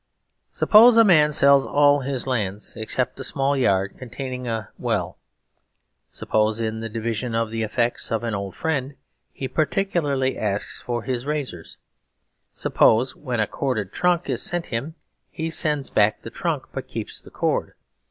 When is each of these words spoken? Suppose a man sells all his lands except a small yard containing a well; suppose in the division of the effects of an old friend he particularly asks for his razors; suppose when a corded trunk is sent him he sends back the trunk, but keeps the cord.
Suppose 0.49 0.97
a 0.97 1.03
man 1.03 1.31
sells 1.31 1.63
all 1.63 1.99
his 1.99 2.25
lands 2.25 2.73
except 2.75 3.19
a 3.19 3.23
small 3.23 3.55
yard 3.55 3.99
containing 3.99 4.47
a 4.47 4.69
well; 4.79 5.19
suppose 6.09 6.59
in 6.59 6.79
the 6.79 6.89
division 6.89 7.35
of 7.35 7.51
the 7.51 7.61
effects 7.61 8.11
of 8.11 8.23
an 8.23 8.33
old 8.33 8.55
friend 8.55 8.95
he 9.31 9.47
particularly 9.47 10.39
asks 10.39 10.81
for 10.81 11.03
his 11.03 11.27
razors; 11.27 11.77
suppose 12.55 13.15
when 13.15 13.39
a 13.39 13.45
corded 13.45 13.91
trunk 13.93 14.27
is 14.27 14.41
sent 14.41 14.65
him 14.65 14.95
he 15.29 15.51
sends 15.51 15.91
back 15.91 16.23
the 16.23 16.31
trunk, 16.31 16.63
but 16.73 16.87
keeps 16.87 17.21
the 17.21 17.29
cord. 17.29 17.75